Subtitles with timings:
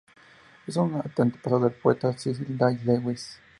[0.65, 3.39] Es un antepasado del poeta Cecil Day-Lewis.